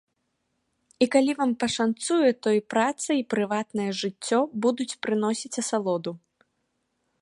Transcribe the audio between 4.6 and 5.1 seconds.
будуць